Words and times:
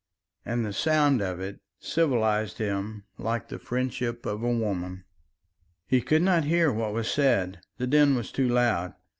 And 0.43 0.65
the 0.65 0.73
sound 0.73 1.21
of 1.21 1.39
it 1.39 1.59
civilised 1.79 2.57
him 2.57 3.03
like 3.19 3.49
the 3.49 3.59
friendship 3.59 4.25
of 4.25 4.41
a 4.41 4.49
woman. 4.51 5.03
He 5.85 6.01
could 6.01 6.23
not 6.23 6.43
hear 6.45 6.71
what 6.71 6.93
was 6.95 7.07
said; 7.07 7.59
the 7.77 7.85
din 7.85 8.15
was 8.15 8.31
too 8.31 8.49
loud. 8.49 8.95